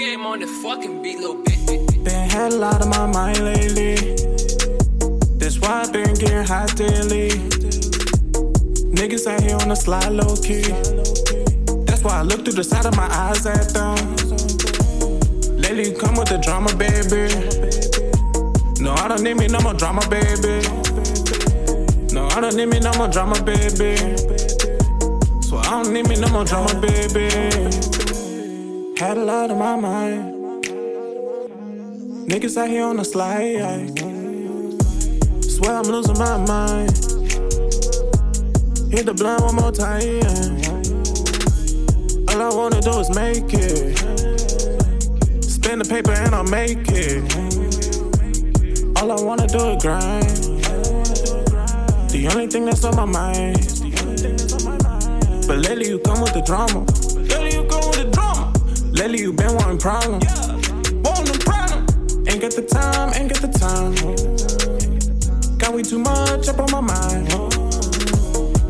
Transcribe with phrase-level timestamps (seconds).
[0.00, 2.02] game on the fucking beat, little bitch.
[2.02, 3.96] Been had a lot on my mind lately.
[5.36, 7.28] That's why I've been getting hot daily.
[8.96, 10.62] Niggas out here on the slide low key.
[11.84, 13.98] That's why I look through the side of my eyes at them.
[15.58, 17.28] Lately, come with the drama, baby.
[18.82, 20.64] No, I don't need me no more drama, baby.
[22.14, 23.96] No, I don't need me no more drama, baby.
[25.42, 27.79] So I don't need me no more drama, baby.
[29.00, 30.34] Had a lot on my mind.
[32.28, 33.98] Niggas out here on the slide.
[35.42, 36.92] Swear I'm losing my mind.
[38.92, 40.20] Hit the blunt one more time.
[42.28, 43.96] All I wanna do is make it.
[45.44, 47.24] Spin the paper and I'll make it.
[49.00, 50.28] All I wanna do is grind.
[52.10, 53.56] The only thing that's on my mind.
[55.46, 56.84] But lately you come with the drama.
[59.00, 60.26] Lately you been wanting problems.
[61.02, 61.86] Wanting problem.
[62.28, 63.94] Ain't got the time, ain't got the time.
[65.56, 67.28] Got way too much up on my mind.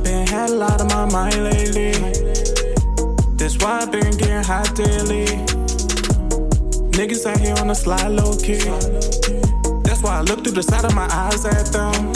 [0.05, 1.91] Been had a lot on my mind lately.
[3.39, 5.27] That's why I been getting hot daily.
[6.95, 8.63] Niggas out here on the slide low key.
[9.83, 12.13] That's why I look through the side of my eyes at them.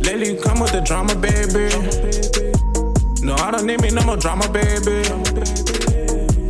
[0.00, 1.70] Lately you come with the drama, baby.
[3.24, 5.83] No, I don't need me no more drama, baby.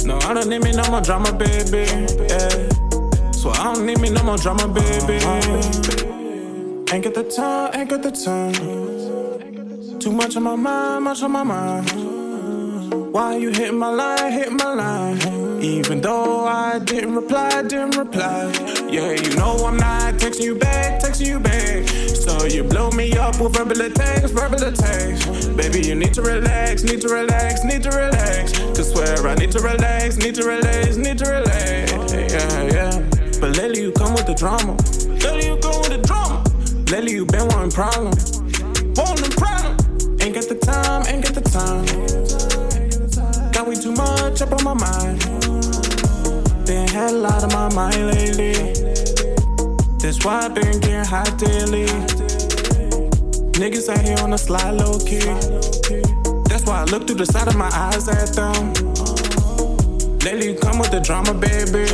[0.05, 1.86] No, I don't need me no more drama, baby.
[2.28, 2.69] Yeah.
[3.33, 5.14] So I don't need me no more drama, baby.
[6.92, 9.98] Ain't got the time, ain't got the time.
[9.98, 11.91] Too much on my mind, much on my mind.
[13.12, 15.62] Why you hitting my line, hitting my line?
[15.62, 18.52] Even though I didn't reply, didn't reply.
[18.91, 21.89] Yeah, you know I'm not texting you back, texting you back.
[22.14, 25.46] So you blow me up with verbal attacks, verbal attacks.
[25.46, 28.14] Baby, you need to relax, need to relax, need to relax.
[29.39, 31.92] Need to relax, need to relax, need to relax.
[32.12, 32.98] Yeah, yeah.
[33.40, 34.72] But lately you come with the drama.
[35.22, 36.42] Lately you come with the drama.
[36.90, 38.40] Lately you been wanting problems.
[38.96, 39.77] Wanting problem.
[40.20, 41.84] Ain't got the time, ain't got the time.
[43.52, 45.20] Got way too much up on my mind.
[46.66, 48.55] Been had a lot on my mind lately.
[49.98, 51.86] That's why I been getting hot daily.
[53.61, 55.20] Niggas out here on the slide low key.
[56.48, 59.23] That's why I look through the side of my eyes at them.
[60.24, 61.85] Lately you come with the drama, baby.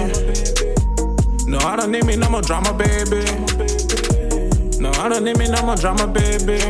[1.51, 3.25] No, I don't need me no more drama, baby.
[4.79, 6.61] No, I don't need me no more drama, baby.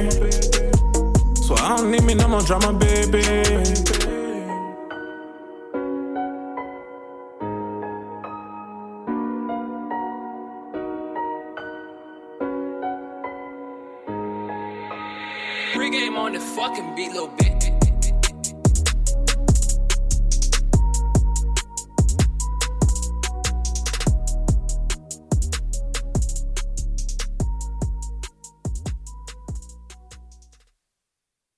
[1.37, 3.21] So I don't need me no more drama, baby.
[15.91, 17.60] Game on the fucking beat, little bitch.